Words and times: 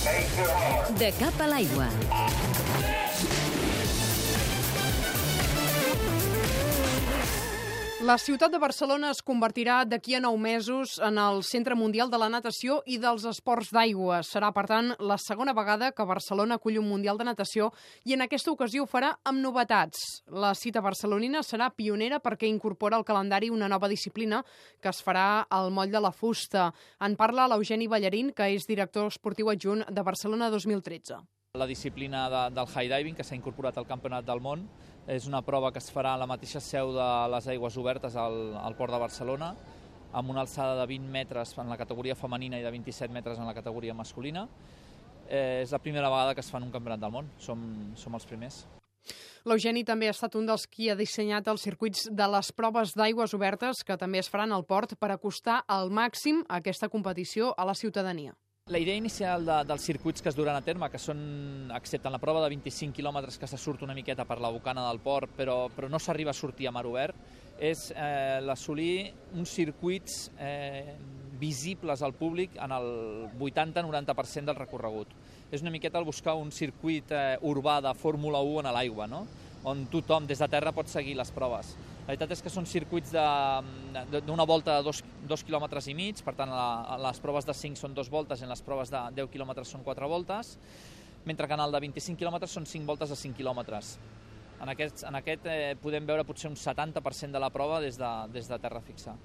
De 0.00 1.10
cap 1.18 1.40
a 1.44 1.46
l'aigua. 1.52 1.88
La 8.00 8.16
ciutat 8.16 8.48
de 8.48 8.56
Barcelona 8.56 9.10
es 9.12 9.18
convertirà 9.20 9.82
d'aquí 9.84 10.14
a 10.16 10.20
nou 10.24 10.38
mesos 10.40 10.94
en 11.04 11.18
el 11.20 11.42
centre 11.44 11.74
mundial 11.76 12.08
de 12.08 12.16
la 12.16 12.30
natació 12.32 12.78
i 12.88 12.94
dels 12.98 13.26
esports 13.28 13.68
d'aigua. 13.76 14.22
Serà, 14.24 14.48
per 14.56 14.62
tant, 14.70 14.94
la 15.04 15.18
segona 15.20 15.52
vegada 15.52 15.90
que 15.92 16.06
Barcelona 16.08 16.56
acull 16.56 16.78
un 16.80 16.88
mundial 16.88 17.20
de 17.20 17.26
natació 17.28 17.68
i 18.08 18.14
en 18.16 18.24
aquesta 18.24 18.54
ocasió 18.54 18.86
ho 18.86 18.88
farà 18.88 19.10
amb 19.28 19.44
novetats. 19.44 20.22
La 20.32 20.54
cita 20.56 20.80
barcelonina 20.80 21.42
serà 21.44 21.68
pionera 21.76 22.22
perquè 22.24 22.48
incorpora 22.48 22.96
al 22.96 23.04
calendari 23.04 23.50
una 23.52 23.68
nova 23.68 23.90
disciplina 23.92 24.40
que 24.80 24.88
es 24.88 25.02
farà 25.04 25.44
al 25.50 25.68
moll 25.68 25.92
de 25.92 26.00
la 26.00 26.12
fusta. 26.12 26.70
En 27.04 27.18
parla 27.20 27.50
l'Eugeni 27.52 27.86
Ballarín, 27.86 28.32
que 28.32 28.48
és 28.54 28.64
director 28.64 29.12
esportiu 29.12 29.52
adjunt 29.52 29.84
de 29.92 30.06
Barcelona 30.08 30.48
2013. 30.48 31.20
La 31.58 31.66
disciplina 31.66 32.30
de, 32.30 32.54
del 32.54 32.68
high 32.70 32.86
diving 32.86 33.16
que 33.18 33.24
s'ha 33.26 33.34
incorporat 33.34 33.74
al 33.80 33.86
Campionat 33.88 34.22
del 34.22 34.38
Món 34.38 34.60
és 35.10 35.24
una 35.26 35.40
prova 35.42 35.72
que 35.74 35.80
es 35.82 35.88
farà 35.90 36.12
a 36.14 36.18
la 36.22 36.28
mateixa 36.30 36.60
seu 36.62 36.92
de 36.94 37.06
les 37.32 37.48
aigües 37.50 37.78
obertes 37.80 38.14
al, 38.14 38.36
al 38.54 38.76
Port 38.78 38.94
de 38.94 39.00
Barcelona 39.02 39.48
amb 40.14 40.30
una 40.30 40.44
alçada 40.44 40.76
de 40.78 40.84
20 40.86 41.10
metres 41.10 41.56
en 41.58 41.66
la 41.66 41.76
categoria 41.80 42.14
femenina 42.14 42.60
i 42.60 42.62
de 42.62 42.70
27 42.70 43.10
metres 43.10 43.40
en 43.42 43.50
la 43.50 43.54
categoria 43.56 43.96
masculina. 43.98 44.44
Eh, 45.26 45.64
és 45.64 45.74
la 45.74 45.80
primera 45.82 46.06
vegada 46.06 46.36
que 46.38 46.44
es 46.46 46.50
fa 46.54 46.60
en 46.62 46.68
un 46.68 46.70
campionat 46.70 47.02
del 47.02 47.16
món, 47.16 47.32
som, 47.42 47.64
som 47.98 48.14
els 48.14 48.28
primers. 48.30 48.60
L'Eugeni 49.42 49.82
també 49.82 50.06
ha 50.06 50.14
estat 50.14 50.38
un 50.38 50.46
dels 50.46 50.68
qui 50.70 50.86
ha 50.86 50.94
dissenyat 50.94 51.50
els 51.50 51.66
circuits 51.66 52.04
de 52.14 52.28
les 52.30 52.52
proves 52.54 52.94
d'aigües 52.94 53.34
obertes 53.34 53.82
que 53.82 53.98
també 53.98 54.22
es 54.22 54.30
faran 54.30 54.54
al 54.54 54.68
port 54.70 54.94
per 55.02 55.10
acostar 55.10 55.64
al 55.66 55.90
màxim 55.90 56.44
aquesta 56.46 56.86
competició 56.94 57.50
a 57.58 57.66
la 57.66 57.74
ciutadania. 57.74 58.38
La 58.70 58.78
idea 58.78 58.94
inicial 58.94 59.42
de, 59.42 59.54
dels 59.66 59.82
circuits 59.82 60.22
que 60.22 60.28
es 60.30 60.36
duran 60.38 60.54
a 60.54 60.62
terme, 60.62 60.86
que 60.92 60.98
són, 61.02 61.18
excepte 61.74 62.06
en 62.06 62.14
la 62.14 62.20
prova 62.22 62.44
de 62.44 62.52
25 62.52 62.94
quilòmetres 62.94 63.34
que 63.42 63.48
se 63.50 63.58
surt 63.58 63.82
una 63.82 63.96
miqueta 63.98 64.22
per 64.28 64.36
la 64.38 64.52
bocana 64.54 64.84
del 64.86 65.00
port, 65.02 65.32
però, 65.34 65.64
però 65.74 65.88
no 65.90 65.98
s'arriba 65.98 66.30
a 66.30 66.38
sortir 66.38 66.68
a 66.70 66.72
mar 66.76 66.84
obert, 66.86 67.18
és 67.58 67.88
eh, 67.90 68.38
l'assolir 68.46 69.10
uns 69.34 69.50
circuits 69.58 70.20
eh, 70.38 70.94
visibles 71.42 72.06
al 72.06 72.14
públic 72.14 72.54
en 72.62 72.70
el 72.78 72.88
80-90% 73.42 74.52
del 74.52 74.60
recorregut. 74.62 75.18
És 75.50 75.66
una 75.66 75.74
miqueta 75.74 75.98
el 75.98 76.06
buscar 76.06 76.36
un 76.38 76.54
circuit 76.54 77.10
eh, 77.10 77.40
urbà 77.42 77.80
de 77.82 77.96
Fórmula 77.98 78.38
1 78.38 78.70
a 78.70 78.76
l'aigua, 78.78 79.10
no? 79.10 79.24
On 79.64 79.84
tothom 79.92 80.26
des 80.26 80.40
de 80.40 80.48
terra 80.48 80.72
pot 80.72 80.88
seguir 80.88 81.16
les 81.18 81.30
proves. 81.34 81.74
La 82.00 82.14
veritat 82.14 82.32
és 82.34 82.42
que 82.42 82.52
són 82.52 82.66
circuits 82.66 83.12
d'una 83.12 84.46
volta 84.48 84.78
de 84.78 84.86
dos, 84.86 85.02
dos 85.28 85.44
quilòmetres 85.46 85.90
i 85.92 85.94
mig, 85.94 86.22
per 86.24 86.34
tant, 86.38 86.50
la, 86.50 86.96
les 87.04 87.20
proves 87.22 87.46
de 87.46 87.54
5 87.54 87.78
són 87.78 87.94
dos 87.94 88.08
voltes 88.10 88.40
i 88.40 88.48
les 88.48 88.64
proves 88.66 88.90
de 88.90 89.02
10 89.20 89.28
quilòmetres 89.30 89.68
són 89.68 89.84
quatre 89.86 90.08
voltes, 90.08 90.56
mentre 91.28 91.46
que 91.46 91.54
en 91.54 91.62
el 91.66 91.76
de 91.76 91.82
25 91.86 92.18
quilòmetres 92.18 92.56
són 92.56 92.66
5 92.66 92.88
voltes 92.88 93.12
de 93.12 93.20
5 93.20 93.36
quilòmetres. 93.36 93.98
En 94.60 94.68
aquest, 94.68 95.04
en 95.08 95.16
aquest 95.16 95.46
eh, 95.48 95.76
podem 95.80 96.08
veure 96.08 96.24
potser 96.28 96.50
un 96.50 96.56
70% 96.58 97.32
de 97.36 97.40
la 97.40 97.52
prova 97.52 97.80
des 97.80 97.96
de, 98.00 98.10
des 98.32 98.48
de 98.48 98.58
terra 98.60 98.80
fixa. 98.84 99.14